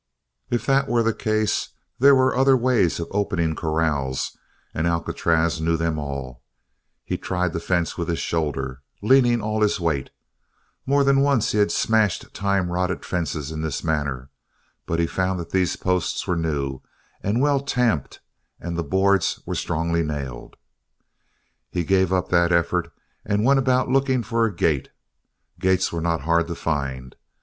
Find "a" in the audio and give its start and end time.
24.45-24.55